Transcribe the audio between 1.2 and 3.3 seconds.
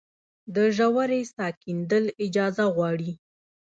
څاه کیندل اجازه غواړي؟